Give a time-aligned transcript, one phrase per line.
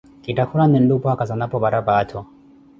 [0.23, 2.19] kitthakulane nlupwaaka zanapo parapaattho.